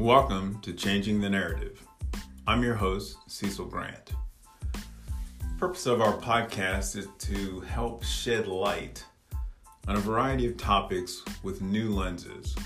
[0.00, 1.86] Welcome to Changing the Narrative.
[2.46, 4.14] I'm your host, Cecil Grant.
[4.72, 9.04] The purpose of our podcast is to help shed light
[9.86, 12.56] on a variety of topics with new lenses,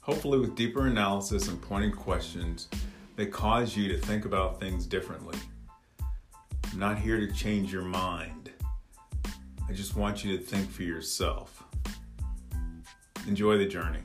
[0.00, 2.68] hopefully with deeper analysis and pointed questions
[3.16, 5.38] that cause you to think about things differently.
[6.72, 8.50] I'm not here to change your mind.
[9.68, 11.62] I just want you to think for yourself.
[13.28, 14.04] Enjoy the journey.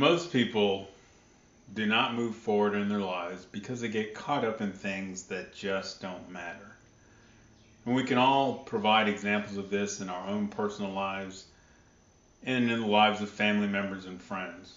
[0.00, 0.88] Most people
[1.74, 5.54] do not move forward in their lives because they get caught up in things that
[5.54, 6.74] just don't matter.
[7.84, 11.44] And we can all provide examples of this in our own personal lives
[12.42, 14.72] and in the lives of family members and friends.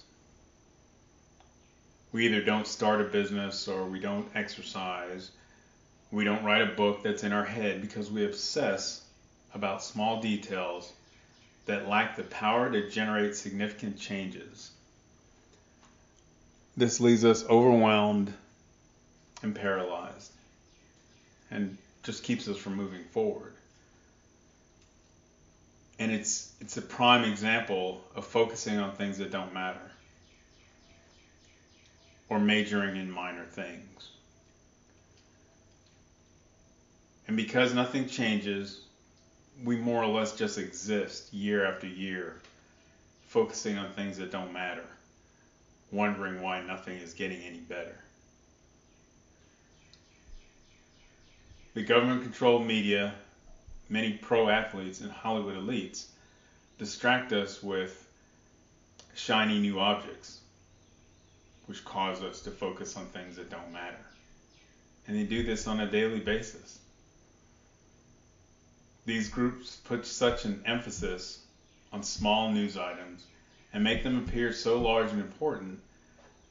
[2.12, 5.32] We either don't start a business or we don't exercise.
[6.12, 9.06] We don't write a book that's in our head because we obsess
[9.54, 10.92] about small details
[11.66, 14.72] that lack the power to generate significant changes.
[16.76, 18.34] This leaves us overwhelmed
[19.44, 20.32] and paralyzed
[21.52, 23.54] and just keeps us from moving forward.
[26.00, 29.92] And it's it's a prime example of focusing on things that don't matter
[32.28, 34.10] or majoring in minor things.
[37.28, 38.82] And because nothing changes,
[39.64, 42.42] we more or less just exist year after year,
[43.28, 44.84] focusing on things that don't matter
[45.94, 47.96] wondering why nothing is getting any better.
[51.76, 53.14] The government controlled media,
[53.90, 56.06] many pro athletes, and Hollywood elites
[56.80, 58.06] distract us with
[59.16, 60.40] shiny new objects,
[61.68, 64.06] which cause us to focus on things that don't matter.
[65.08, 66.80] And they do this on a daily basis.
[69.06, 71.40] These groups put such an emphasis
[71.92, 73.26] on small news items
[73.74, 75.80] and make them appear so large and important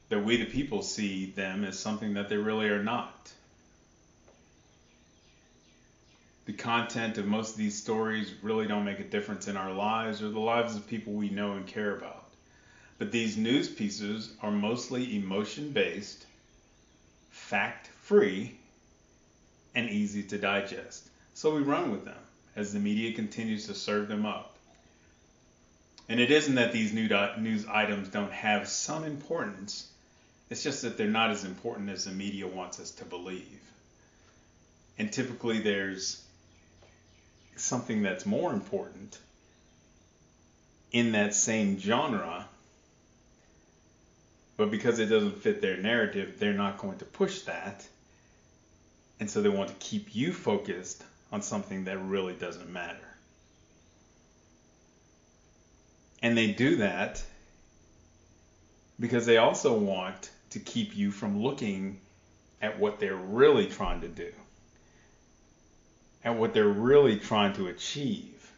[0.09, 3.31] that we the people see them as something that they really are not.
[6.45, 10.21] The content of most of these stories really don't make a difference in our lives
[10.21, 12.25] or the lives of people we know and care about.
[12.97, 16.25] But these news pieces are mostly emotion based,
[17.31, 18.57] fact free,
[19.73, 21.09] and easy to digest.
[21.33, 22.21] So we run with them
[22.55, 24.52] as the media continues to serve them up.
[26.09, 27.07] And it isn't that these new
[27.39, 29.89] news items don't have some importance,
[30.49, 33.59] it's just that they're not as important as the media wants us to believe.
[34.99, 36.23] And typically there's
[37.55, 39.17] something that's more important
[40.91, 42.47] in that same genre,
[44.57, 47.87] but because it doesn't fit their narrative, they're not going to push that.
[49.19, 53.12] And so they want to keep you focused on something that really doesn't matter.
[56.23, 57.21] And they do that
[58.97, 61.99] because they also want to keep you from looking
[62.61, 64.31] at what they're really trying to do,
[66.23, 68.49] at what they're really trying to achieve.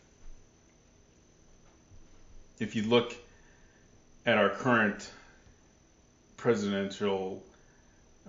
[2.59, 3.15] If you look
[4.27, 5.11] at our current
[6.37, 7.43] presidential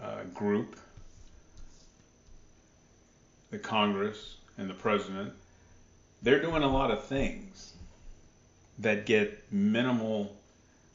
[0.02, 0.76] uh, group,
[3.50, 5.34] the Congress and the president,
[6.22, 7.74] they're doing a lot of things
[8.78, 10.34] that get minimal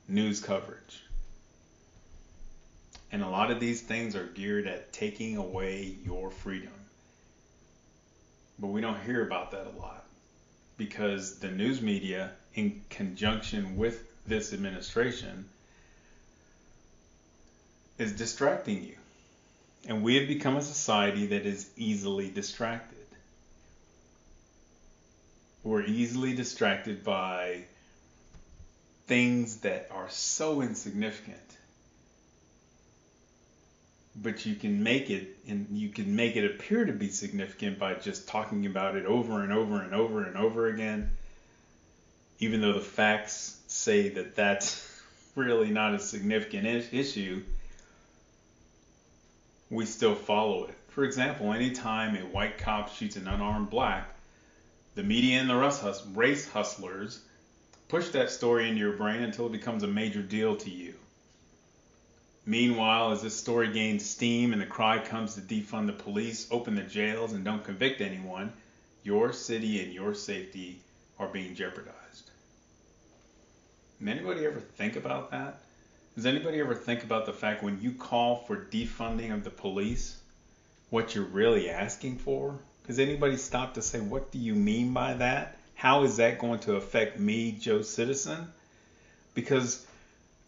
[0.07, 1.03] news coverage.
[3.11, 6.71] And a lot of these things are geared at taking away your freedom.
[8.59, 10.05] But we don't hear about that a lot
[10.77, 15.45] because the news media, in conjunction with this administration,
[17.97, 18.95] is distracting you.
[19.87, 22.97] And we have become a society that is easily distracted.
[25.63, 27.65] We're easily distracted by
[29.11, 31.57] things that are so insignificant.
[34.15, 37.95] But you can make it and you can make it appear to be significant by
[37.95, 41.11] just talking about it over and over and over and over again
[42.39, 44.89] even though the facts say that that's
[45.35, 47.43] really not a significant issue
[49.69, 50.75] we still follow it.
[50.87, 54.15] For example anytime a white cop shoots an unarmed black
[54.95, 57.19] the media and the race hustlers
[57.91, 60.95] push that story into your brain until it becomes a major deal to you
[62.45, 66.73] Meanwhile, as this story gains steam and the cry comes to defund the police, open
[66.73, 68.51] the jails, and don't convict anyone,
[69.03, 70.81] your city and your safety
[71.19, 72.31] are being jeopardized.
[73.99, 75.59] Does anybody ever think about that?
[76.15, 80.19] Does anybody ever think about the fact when you call for defunding of the police,
[80.89, 82.59] what you're really asking for?
[82.87, 85.60] Does anybody stop to say, what do you mean by that?
[85.81, 88.53] How is that going to affect me, Joe Citizen?
[89.33, 89.83] Because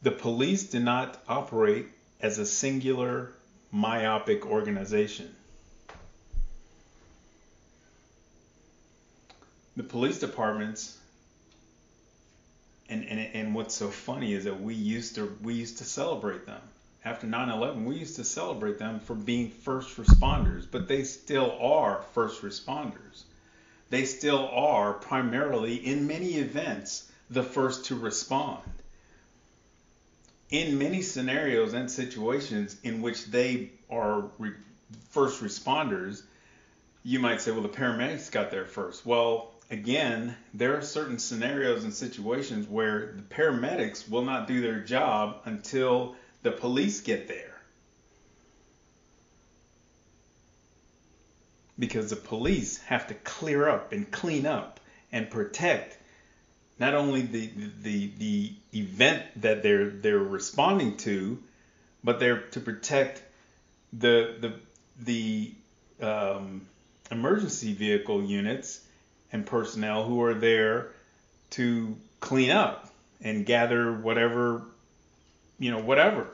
[0.03, 1.87] the police do not operate
[2.21, 3.31] as a singular
[3.71, 5.33] myopic organization.
[9.75, 10.99] The police departments
[12.87, 16.45] and, and and what's so funny is that we used to we used to celebrate
[16.45, 16.61] them
[17.03, 22.03] after 9/11 we used to celebrate them for being first responders but they still are
[22.13, 23.23] first responders
[23.93, 28.63] they still are primarily in many events the first to respond
[30.49, 34.53] in many scenarios and situations in which they are re-
[35.09, 36.23] first responders
[37.03, 41.83] you might say well the paramedics got there first well again, there are certain scenarios
[41.83, 47.42] and situations where the paramedics will not do their job until the police get there.
[51.77, 54.79] Because the police have to clear up and clean up
[55.11, 55.97] and protect
[56.79, 57.49] not only the
[57.81, 61.39] the the event that they're they're responding to,
[62.03, 63.21] but they're to protect
[63.91, 64.53] the the
[64.99, 65.53] the
[66.05, 66.65] um,
[67.11, 68.85] emergency vehicle units
[69.31, 70.91] and personnel who are there
[71.51, 72.89] to clean up
[73.21, 74.63] and gather whatever,
[75.59, 76.27] you know, whatever.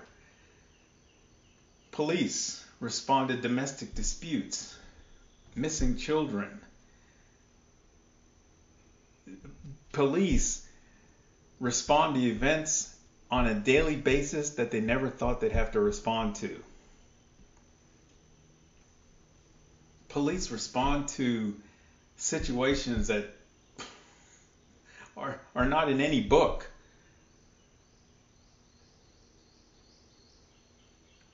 [1.92, 4.78] Police respond to domestic disputes,
[5.56, 6.60] missing children.
[9.92, 10.66] Police
[11.60, 12.96] respond to events
[13.32, 16.60] on a daily basis that they never thought they'd have to respond to.
[20.10, 21.56] Police respond to
[22.18, 23.26] situations that
[25.16, 26.70] are, are not in any book.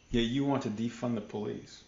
[0.09, 1.83] Yet you want to defund the police.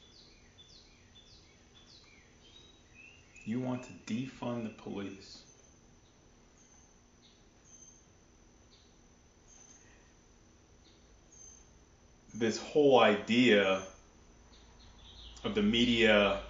[3.47, 5.41] You want to defund the police.
[12.35, 13.83] This whole idea
[15.45, 16.41] of the media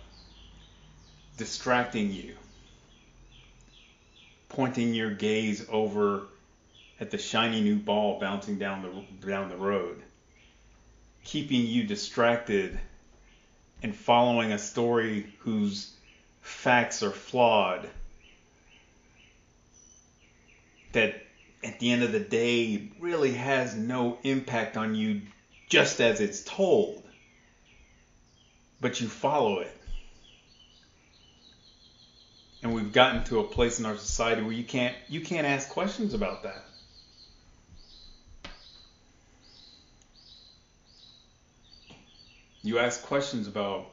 [1.37, 2.33] distracting you,
[4.49, 6.23] pointing your gaze over
[6.99, 10.01] at the shiny new ball bouncing down the down the road,
[11.23, 12.79] keeping you distracted
[13.83, 15.93] and following a story whose
[16.47, 17.89] facts are flawed.
[20.93, 21.21] That
[21.63, 25.21] at the end of the day really has no impact on you
[25.69, 27.03] just as it's told.
[28.79, 29.77] But you follow it
[32.63, 35.69] and we've gotten to a place in our society where you can't you can't ask
[35.69, 36.63] questions about that.
[42.63, 43.85] You ask questions about,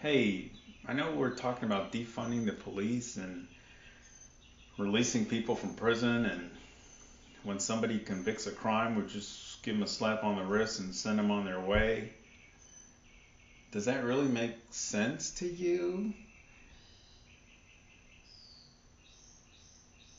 [0.00, 0.50] hey,
[0.84, 3.46] I know we're talking about defunding the police and
[4.78, 6.50] releasing people from prison, and
[7.44, 10.92] when somebody convicts a crime, we just give them a slap on the wrist and
[10.92, 12.10] send them on their way.
[13.70, 16.14] Does that really make sense to you?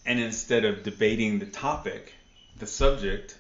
[0.06, 2.14] And instead of debating the topic,
[2.58, 3.38] the subject,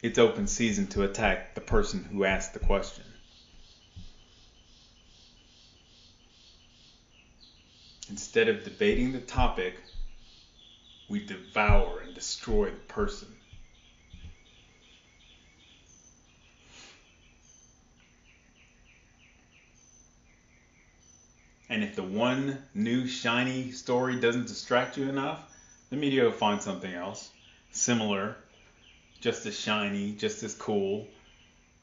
[0.00, 3.04] it's open season to attack the person who asked the question.
[8.14, 9.74] Instead of debating the topic,
[11.08, 13.26] we devour and destroy the person.
[21.68, 25.40] And if the one new shiny story doesn't distract you enough,
[25.90, 27.32] the media will find something else
[27.72, 28.36] similar,
[29.20, 31.08] just as shiny, just as cool.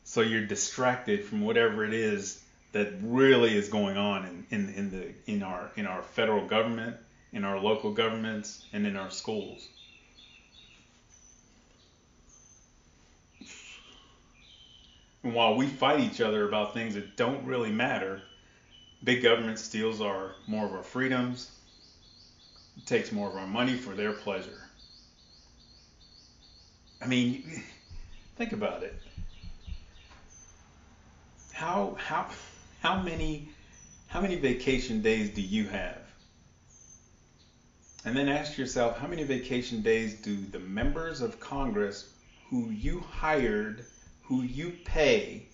[0.05, 2.41] So you're distracted from whatever it is
[2.71, 6.95] that really is going on in, in, in the in our in our federal government,
[7.33, 9.67] in our local governments, and in our schools.
[15.23, 18.21] And while we fight each other about things that don't really matter,
[19.03, 21.51] big government steals our more of our freedoms,
[22.85, 24.61] takes more of our money for their pleasure.
[27.01, 27.63] I mean,
[28.35, 28.95] think about it.
[31.51, 32.27] How how
[32.81, 33.47] how many
[34.07, 36.01] how many vacation days do you have?
[38.03, 42.09] And then ask yourself how many vacation days do the members of Congress
[42.49, 43.85] who you hired,
[44.23, 45.45] who you pay,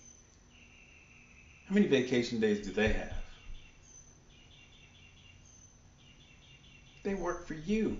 [1.68, 3.12] how many vacation days do they have?
[7.02, 7.98] They work for you.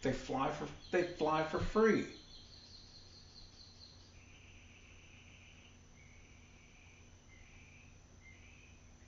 [0.00, 2.06] They fly for they fly for free.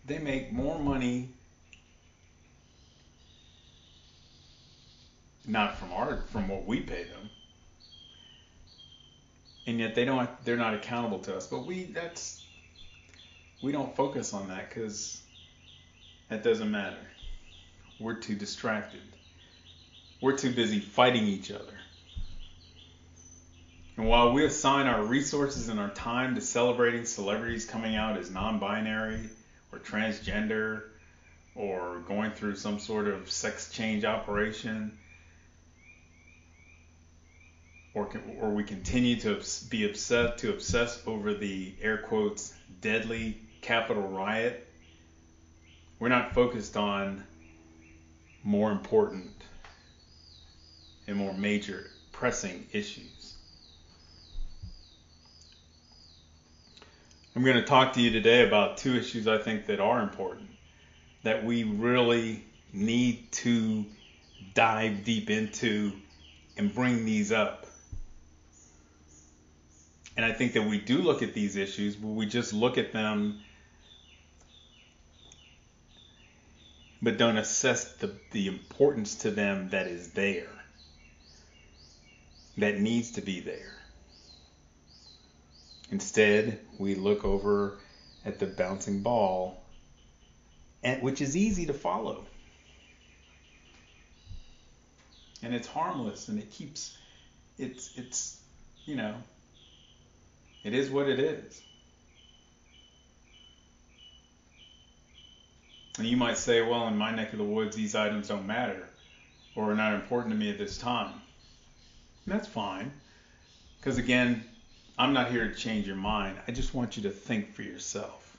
[0.07, 1.31] They make more money
[5.47, 7.31] not from our from what we pay them.
[9.67, 11.47] And yet they don't they're not accountable to us.
[11.47, 12.45] But we that's
[13.63, 15.23] we don't focus on that cuz
[16.29, 17.07] that doesn't matter.
[17.99, 19.03] We're too distracted.
[20.21, 21.79] We're too busy fighting each other.
[23.97, 28.31] And while we assign our resources and our time to celebrating celebrities coming out as
[28.31, 29.31] non binary
[29.75, 30.83] or transgender
[31.55, 34.93] or going through some sort of sex change operation,
[37.95, 38.09] or,
[38.41, 39.39] or we continue to
[39.69, 44.57] be upset to obsess over the air quotes deadly Capitol riot,
[45.99, 47.23] we're not focused on
[48.43, 49.31] more important
[51.07, 53.14] and more major pressing issues.
[57.37, 60.51] I'm going to talk to you today about two issues I think that are important,
[61.25, 63.85] that we really need to
[64.55, 65.93] dive deep into
[66.57, 67.67] and bring these up.
[70.17, 72.93] And I think that we do look at these issues, but we just look at
[72.93, 73.41] them
[77.03, 80.49] but don't assess the, the importance to them that is there,
[82.57, 83.84] that needs to be there.
[85.95, 87.79] Instead, we look over
[88.25, 89.63] at the bouncing ball,
[90.83, 92.25] and, which is easy to follow.
[95.41, 96.99] And it's harmless and it keeps
[97.59, 98.41] it's it's
[98.87, 99.15] you know
[100.65, 101.63] it is what it is.
[105.99, 108.89] And you might say, well, in my neck of the woods, these items don't matter
[109.55, 111.13] or are not important to me at this time.
[112.27, 112.91] And that's fine.
[113.79, 114.45] Because again,
[114.97, 116.37] I'm not here to change your mind.
[116.47, 118.37] I just want you to think for yourself.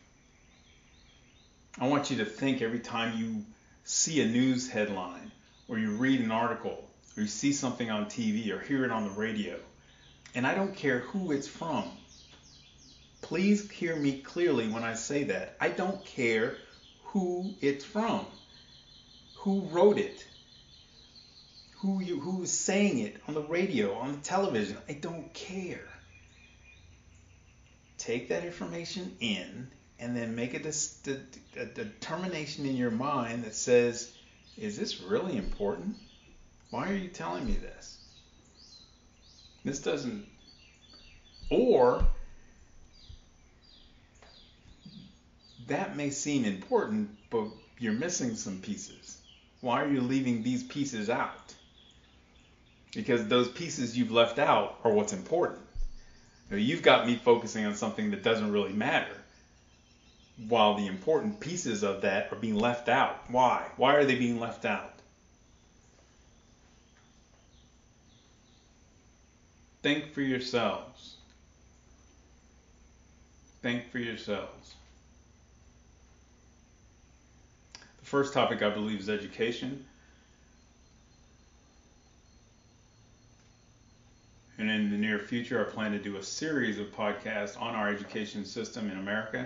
[1.77, 3.43] I want you to think every time you
[3.83, 5.33] see a news headline
[5.67, 9.03] or you read an article or you see something on TV or hear it on
[9.03, 9.59] the radio.
[10.33, 11.83] And I don't care who it's from.
[13.21, 15.57] Please hear me clearly when I say that.
[15.59, 16.55] I don't care
[17.03, 18.25] who it's from,
[19.39, 20.25] who wrote it,
[21.79, 24.77] who you who's saying it on the radio, on the television.
[24.87, 25.85] I don't care
[28.05, 29.67] take that information in
[29.99, 34.13] and then make a, a, a determination in your mind that says,
[34.57, 35.95] is this really important?
[36.69, 37.97] Why are you telling me this?
[39.63, 40.25] This doesn't.
[41.49, 42.05] Or
[45.67, 47.47] that may seem important, but
[47.79, 49.17] you're missing some pieces.
[49.61, 51.55] Why are you leaving these pieces out?
[52.93, 55.64] Because those pieces you've left out are what's important.
[56.51, 59.17] You've got me focusing on something that doesn't really matter,
[60.47, 63.19] while the important pieces of that are being left out.
[63.29, 63.65] Why?
[63.77, 64.91] Why are they being left out?
[69.81, 71.15] Think for yourselves.
[73.61, 74.75] Think for yourselves.
[77.73, 79.85] The first topic, I believe, is education.
[84.57, 87.89] And in the near future, I plan to do a series of podcasts on our
[87.89, 89.45] education system in America.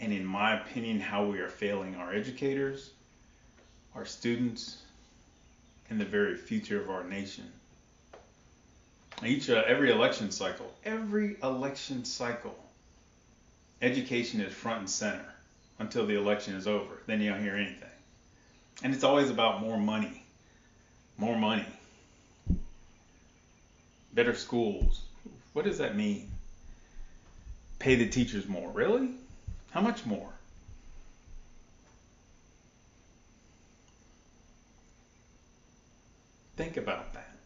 [0.00, 2.90] And in my opinion, how we are failing our educators,
[3.94, 4.82] our students,
[5.88, 7.44] and the very future of our nation.
[9.24, 12.54] Each uh, every election cycle, every election cycle,
[13.80, 15.24] education is front and center
[15.78, 17.00] until the election is over.
[17.06, 17.88] Then you don't hear anything.
[18.82, 20.24] And it's always about more money.
[21.16, 21.64] More money
[24.16, 25.02] better schools.
[25.52, 26.30] What does that mean?
[27.78, 28.70] Pay the teachers more.
[28.70, 29.10] Really?
[29.70, 30.32] How much more?
[36.56, 37.36] Think about that.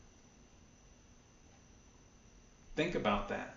[2.77, 3.57] Think about that.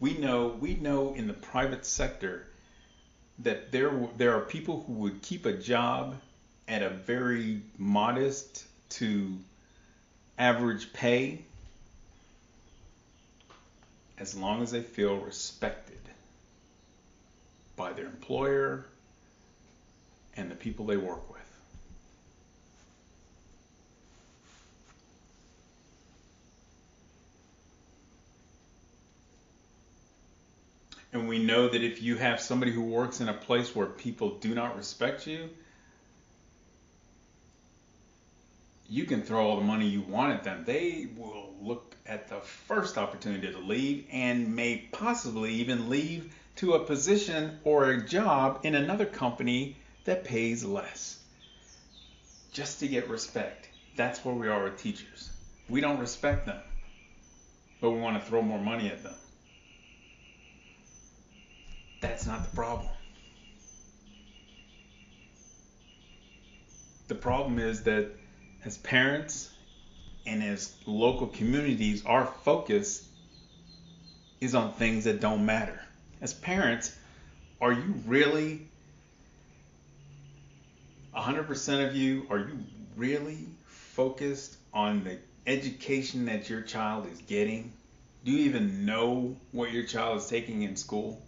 [0.00, 2.48] We know we know in the private sector
[3.38, 6.16] that there there are people who would keep a job
[6.66, 9.36] at a very modest to
[10.38, 11.42] average pay
[14.18, 15.98] as long as they feel respected
[17.76, 18.86] by their employer
[20.36, 21.40] and the people they work with.
[31.12, 34.36] And we know that if you have somebody who works in a place where people
[34.38, 35.50] do not respect you,
[38.90, 40.64] you can throw all the money you want at them.
[40.66, 46.74] They will look at the first opportunity to leave and may possibly even leave to
[46.74, 51.20] a position or a job in another company that pays less
[52.52, 53.68] just to get respect.
[53.96, 55.30] That's where we are with teachers.
[55.68, 56.60] We don't respect them,
[57.80, 59.14] but we want to throw more money at them.
[62.00, 62.88] That's not the problem.
[67.06, 68.10] The problem is that
[68.64, 69.50] as parents
[70.26, 73.08] and as local communities, our focus
[74.40, 75.80] is on things that don't matter.
[76.20, 76.94] As parents,
[77.60, 78.66] are you really
[81.14, 82.58] 100% of you, are you
[82.96, 87.72] really focused on the education that your child is getting?
[88.24, 91.20] Do you even know what your child is taking in school?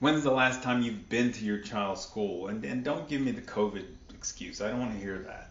[0.00, 2.48] When's the last time you've been to your child's school?
[2.48, 3.84] And, and don't give me the COVID
[4.14, 4.60] excuse.
[4.60, 5.50] I don't want to hear that.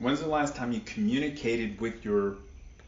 [0.00, 2.36] When's the last time you communicated with your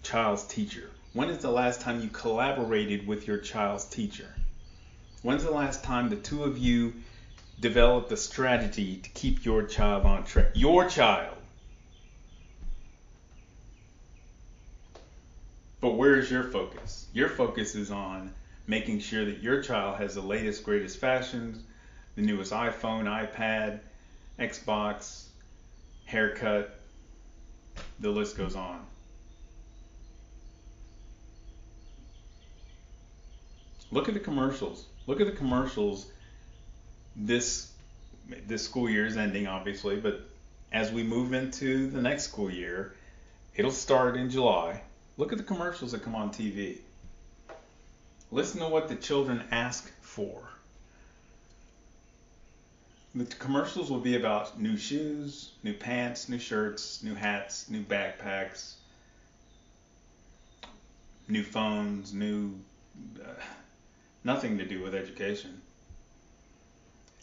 [0.02, 0.88] child's teacher?
[1.12, 4.35] When is the last time you collaborated with your child's teacher?
[5.21, 6.95] When's the last time the two of you
[7.61, 10.52] developed a strategy to keep your child on track?
[10.54, 11.37] Your child.
[15.83, 17.09] But where is your focus?
[17.12, 18.33] Your focus is on
[18.66, 21.62] making sure that your child has the latest, greatest fashions,
[22.14, 23.81] the newest iPhone, iPad,
[24.38, 25.26] Xbox,
[26.07, 26.78] haircut,
[28.02, 28.85] the list goes on.
[33.90, 34.87] Look at the commercials.
[35.06, 36.11] Look at the commercials.
[37.14, 37.71] This
[38.47, 40.21] this school year is ending, obviously, but
[40.73, 42.94] as we move into the next school year,
[43.54, 44.82] it'll start in July.
[45.18, 46.78] Look at the commercials that come on TV.
[48.30, 50.51] Listen to what the children ask for.
[53.14, 58.75] The commercials will be about new shoes, new pants, new shirts, new hats, new backpacks,
[61.29, 62.59] new phones, new
[63.22, 63.42] uh,
[64.25, 65.61] nothing to do with education.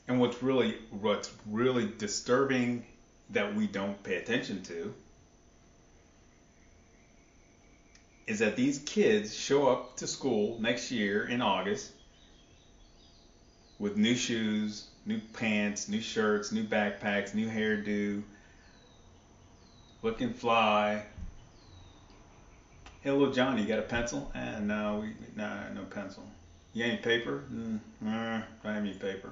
[0.07, 2.85] And what's really what's really disturbing
[3.31, 4.93] that we don't pay attention to
[8.27, 11.91] is that these kids show up to school next year in August
[13.79, 18.21] with new shoes, new pants, new shirts, new backpacks, new hairdo,
[20.01, 21.03] looking fly.
[23.01, 24.29] Hey, little Johnny, you got a pencil?
[24.35, 26.23] Eh, no, we, nah, no pencil.
[26.73, 27.43] You any paper?
[27.51, 29.31] Mm, I don't have any paper.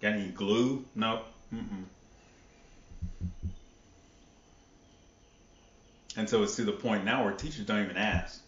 [0.00, 0.84] Got any glue?
[0.94, 1.26] Nope.
[1.54, 1.84] Mm-mm.
[6.16, 8.42] And so it's to the point now where teachers don't even ask.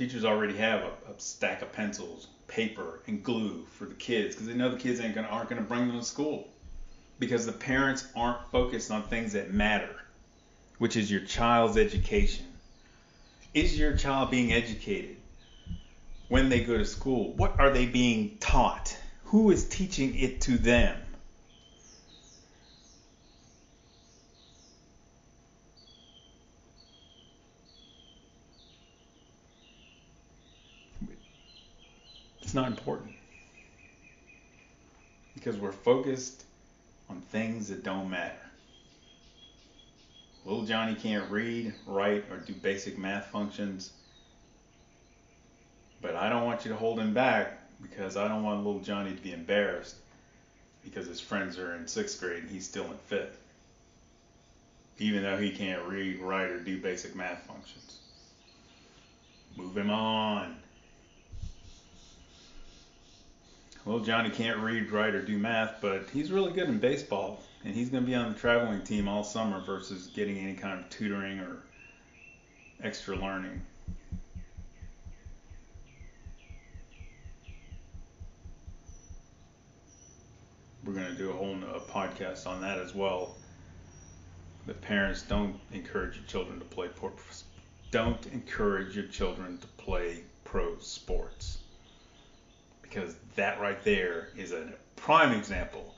[0.00, 4.48] Teachers already have a, a stack of pencils, paper, and glue for the kids because
[4.48, 6.48] they know the kids ain't gonna aren't gonna bring them to school
[7.18, 9.94] because the parents aren't focused on things that matter,
[10.78, 12.46] which is your child's education.
[13.52, 15.18] Is your child being educated
[16.28, 17.34] when they go to school?
[17.36, 18.96] What are they being taught?
[19.24, 20.96] Who is teaching it to them?
[32.50, 33.12] It's not important.
[35.34, 36.42] Because we're focused
[37.08, 38.34] on things that don't matter.
[40.44, 43.92] Little Johnny can't read, write, or do basic math functions.
[46.02, 49.14] But I don't want you to hold him back because I don't want little Johnny
[49.14, 49.94] to be embarrassed
[50.82, 53.38] because his friends are in sixth grade and he's still in fifth.
[54.98, 58.00] Even though he can't read, write, or do basic math functions.
[59.56, 60.56] Move him on.
[63.86, 67.74] Well, Johnny can't read, write, or do math, but he's really good in baseball, and
[67.74, 70.90] he's going to be on the traveling team all summer versus getting any kind of
[70.90, 71.62] tutoring or
[72.82, 73.62] extra learning.
[80.84, 81.56] We're going to do a whole
[81.88, 83.34] podcast on that as well.
[84.66, 86.90] The parents don't encourage your children to play
[87.90, 91.59] don't encourage your children to play pro sports
[92.90, 95.94] because that right there is a prime example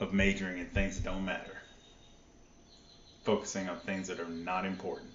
[0.00, 1.58] of majoring in things that don't matter,
[3.24, 5.10] focusing on things that are not important.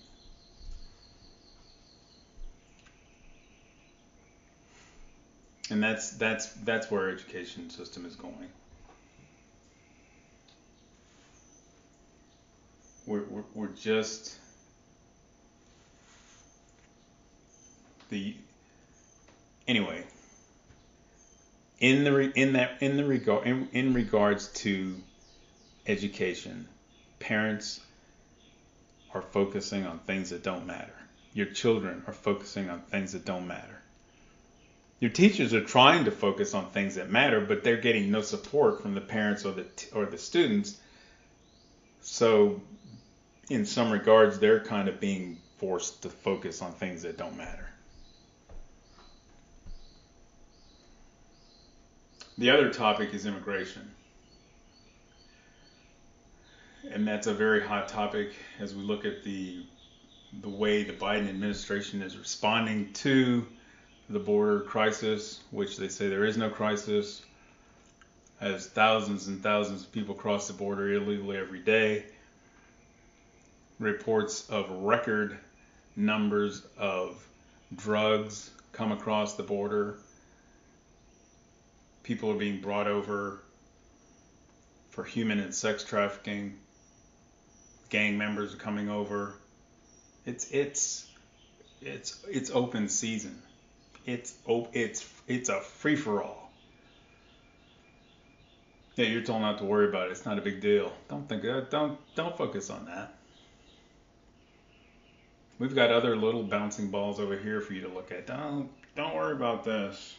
[5.71, 8.49] And that's that's that's where our education system is going.
[13.07, 14.37] We're, we're, we're just
[18.09, 18.35] the
[19.67, 20.03] anyway
[21.85, 24.95] in the in that in the regard in, in regards to
[25.85, 26.67] education,
[27.19, 27.79] parents
[29.13, 30.95] are focusing on things that don't matter.
[31.33, 33.81] Your children are focusing on things that don't matter.
[34.99, 38.81] Your teachers are trying to focus on things that matter, but they're getting no support
[38.81, 40.77] from the parents or the or the students.
[42.01, 42.61] So,
[43.49, 47.69] in some regards, they're kind of being forced to focus on things that don't matter.
[52.37, 53.91] The other topic is immigration.
[56.91, 59.65] And that's a very hot topic as we look at the
[60.41, 63.47] the way the Biden administration is responding to
[64.09, 67.23] the border crisis, which they say there is no crisis,
[68.41, 72.05] as thousands and thousands of people cross the border illegally every day.
[73.79, 75.37] Reports of record
[75.95, 77.25] numbers of
[77.77, 79.97] drugs come across the border
[82.05, 83.39] people are being brought over
[84.91, 86.55] for human and sex trafficking.
[87.89, 89.33] Gang members are coming over.
[90.25, 91.07] It's it's
[91.81, 93.41] it's it's open season.
[94.05, 96.51] It's it's it's a free for all.
[98.95, 100.11] Yeah, you're told not to worry about it.
[100.11, 100.93] It's not a big deal.
[101.09, 103.15] Don't think uh, don't don't focus on that.
[105.57, 108.27] We've got other little bouncing balls over here for you to look at.
[108.27, 110.15] Don't don't worry about this.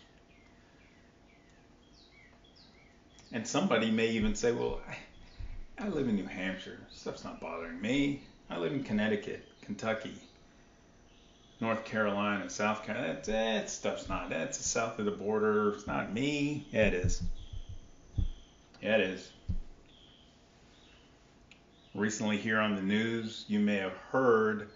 [3.32, 6.78] And somebody may even say, well, I, I live in New Hampshire.
[6.90, 8.22] Stuff's not bothering me.
[8.48, 10.14] I live in Connecticut, Kentucky,
[11.60, 13.14] North Carolina, South Carolina.
[13.14, 14.30] That, that stuff's not.
[14.30, 15.72] That's south of the border.
[15.72, 16.66] It's not me.
[16.70, 17.22] Yeah, it is.
[18.80, 19.32] Yeah, it is.
[21.94, 24.68] Recently, here on the news, you may have heard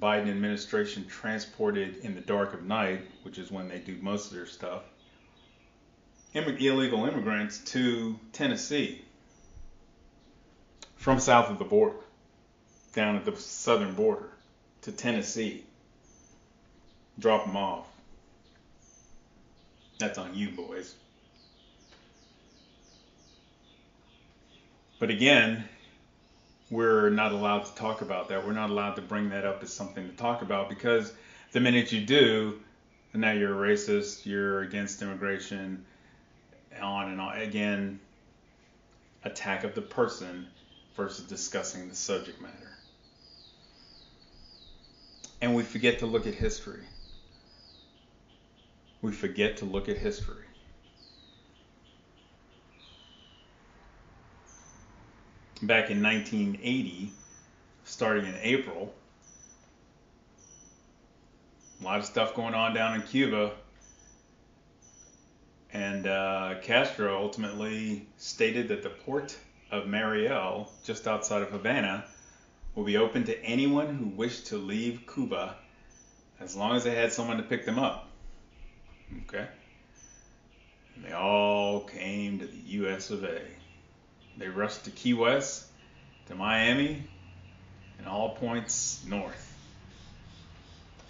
[0.00, 4.36] Biden administration transported in the dark of night, which is when they do most of
[4.36, 4.82] their stuff,
[6.34, 9.02] illegal immigrants to Tennessee
[10.96, 11.96] from south of the border,
[12.92, 14.30] down at the southern border
[14.82, 15.64] to Tennessee.
[17.18, 17.86] Drop them off.
[19.98, 20.94] That's on you, boys.
[25.00, 25.64] But again,
[26.70, 28.46] we're not allowed to talk about that.
[28.46, 31.12] We're not allowed to bring that up as something to talk about because
[31.52, 32.60] the minute you do,
[33.14, 35.84] now you're a racist, you're against immigration,
[36.80, 37.38] on and on.
[37.38, 38.00] Again,
[39.24, 40.46] attack of the person
[40.96, 42.54] versus discussing the subject matter.
[45.40, 46.82] And we forget to look at history.
[49.00, 50.44] We forget to look at history.
[55.62, 57.12] Back in 1980,
[57.84, 58.92] starting in April,
[61.80, 63.52] a lot of stuff going on down in Cuba
[65.72, 69.36] and uh, Castro ultimately stated that the port
[69.70, 72.04] of Mariel, just outside of Havana,
[72.74, 75.56] will be open to anyone who wished to leave Cuba
[76.40, 78.08] as long as they had someone to pick them up.
[79.24, 79.46] Okay?
[80.94, 83.42] And they all came to the US of A.
[84.38, 85.66] They rushed to Key West,
[86.28, 87.02] to Miami,
[87.98, 89.44] and all points north.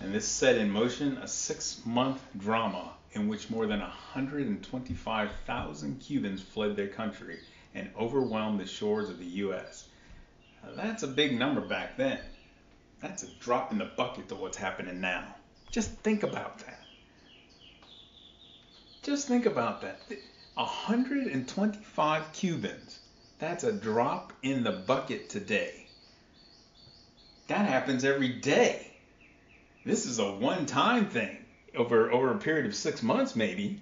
[0.01, 6.43] And this set in motion a six month drama in which more than 125,000 Cubans
[6.43, 7.39] fled their country
[7.75, 9.89] and overwhelmed the shores of the U.S.
[10.63, 12.21] Now, that's a big number back then.
[13.01, 15.35] That's a drop in the bucket to what's happening now.
[15.71, 16.81] Just think about that.
[19.03, 20.01] Just think about that.
[20.55, 22.99] 125 Cubans.
[23.39, 25.87] That's a drop in the bucket today.
[27.47, 28.93] That happens every day.
[29.85, 31.39] This is a one time thing
[31.77, 33.81] over over a period of six months maybe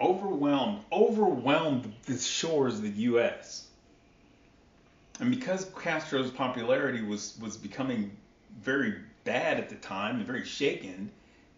[0.00, 3.66] overwhelmed overwhelmed the shores of the U.S.
[5.18, 8.16] And because Castro's popularity was was becoming
[8.60, 11.10] very bad at the time and very shaken,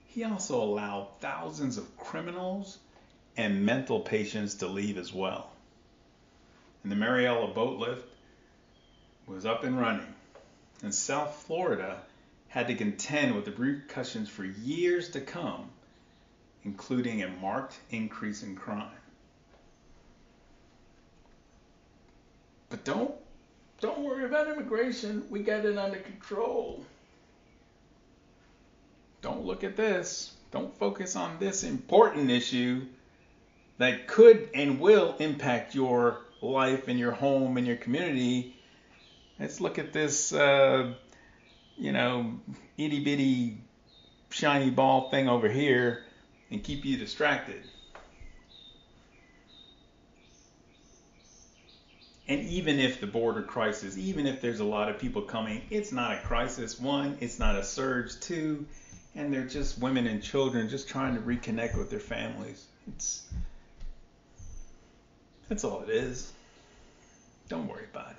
[0.07, 2.79] he also allowed thousands of criminals
[3.37, 5.51] and mental patients to leave as well.
[6.83, 8.07] And the Mariela boat lift
[9.27, 10.15] was up and running.
[10.83, 12.01] In South Florida,
[12.49, 15.71] had to contend with the repercussions for years to come,
[16.65, 18.89] including a marked increase in crime.
[22.71, 23.15] But don't
[23.81, 25.25] don't worry about immigration.
[25.31, 26.85] We got it under control.
[29.23, 30.35] Don't look at this.
[30.51, 32.87] Don't focus on this important issue
[33.79, 38.57] that could and will impact your life and your home and your community.
[39.39, 40.95] Let's look at this uh,
[41.79, 42.35] you know,
[42.77, 43.59] itty bitty
[44.31, 46.05] shiny ball thing over here
[46.51, 47.63] and keep you distracted.
[52.29, 55.93] And even if the border crisis, even if there's a lot of people coming, it's
[55.93, 56.79] not a crisis.
[56.79, 58.21] One, it's not a surge.
[58.21, 58.67] Two,
[59.15, 62.67] and they're just women and children just trying to reconnect with their families.
[62.89, 63.27] It's
[65.49, 66.33] that's all it is.
[67.49, 68.19] Don't worry about it.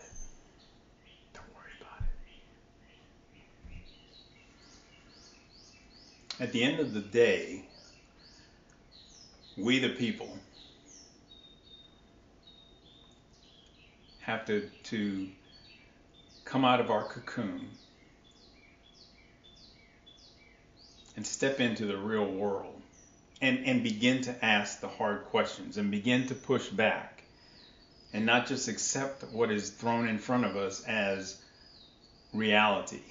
[1.34, 2.06] Don't worry about it.
[6.40, 7.66] At the end of the day,
[9.58, 10.38] we the people
[14.22, 15.28] have to to
[16.46, 17.68] come out of our cocoon
[21.18, 22.82] and step into the real world
[23.42, 27.24] and, and begin to ask the hard questions and begin to push back
[28.14, 31.42] and not just accept what is thrown in front of us as
[32.34, 33.02] reality.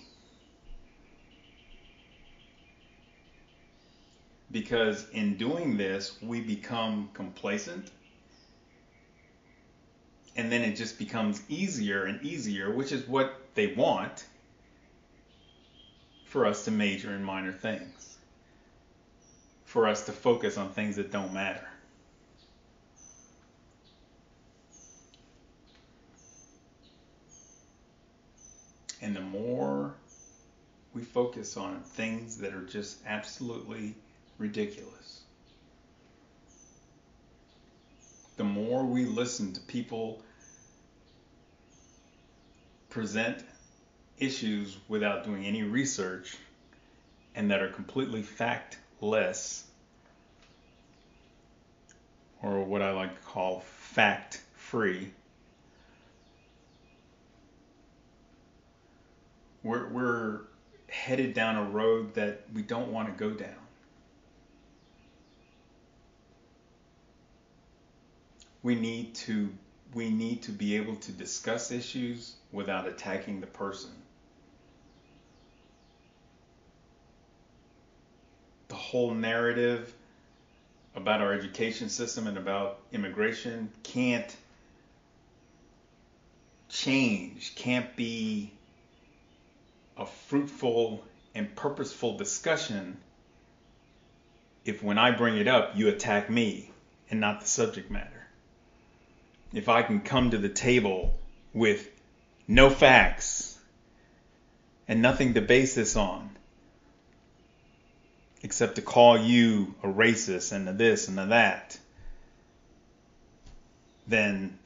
[4.50, 7.90] Because in doing this, we become complacent.
[10.36, 14.24] And then it just becomes easier and easier, which is what they want
[16.24, 18.18] for us to major in minor things,
[19.64, 21.66] for us to focus on things that don't matter.
[29.00, 29.94] And the more
[30.92, 33.94] we focus on things that are just absolutely
[34.38, 35.22] ridiculous,
[38.36, 40.22] the more we listen to people
[42.88, 43.44] present
[44.18, 46.36] issues without doing any research
[47.34, 49.62] and that are completely factless,
[52.42, 55.12] or what I like to call fact free.
[59.62, 60.40] We're, we're
[60.88, 63.67] headed down a road that we don't want to go down.
[68.62, 69.50] We need to
[69.94, 73.90] we need to be able to discuss issues without attacking the person.
[78.68, 79.94] The whole narrative
[80.94, 84.36] about our education system and about immigration can't
[86.68, 88.52] change, can't be
[89.96, 91.02] a fruitful
[91.34, 92.98] and purposeful discussion
[94.64, 96.70] if when I bring it up, you attack me
[97.10, 98.17] and not the subject matter.
[99.52, 101.18] If I can come to the table
[101.54, 101.88] with
[102.46, 103.58] no facts
[104.86, 106.30] and nothing to base this on,
[108.42, 111.78] except to call you a racist and a this and a that,
[114.06, 114.58] then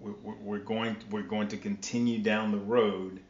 [0.00, 3.20] we're going we're going to continue down the road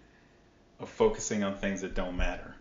[0.78, 2.55] of focusing on things that don't matter.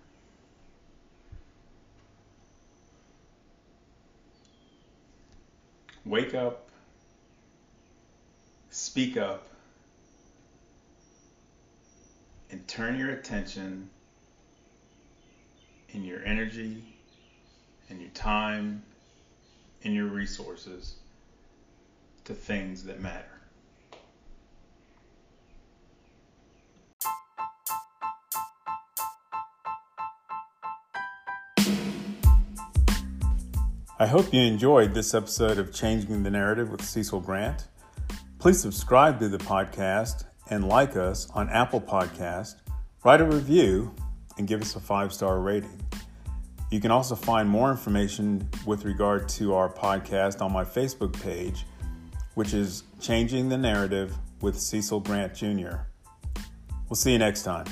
[6.05, 6.69] Wake up,
[8.69, 9.47] speak up,
[12.51, 13.89] and turn your attention
[15.93, 16.83] and your energy
[17.89, 18.83] and your time
[19.83, 20.95] and your resources
[22.25, 23.34] to things that matter.
[33.97, 37.69] I hope you enjoyed this episode of Changing the Narrative with Cecil Grant.
[38.39, 42.55] Please subscribe to the podcast and like us on Apple Podcast,
[43.05, 43.95] write a review,
[44.37, 45.81] and give us a five-star rating.
[46.71, 51.65] You can also find more information with regard to our podcast on my Facebook page,
[52.33, 55.77] which is Changing the Narrative with Cecil Grant Jr.
[56.89, 57.67] We'll see you next time.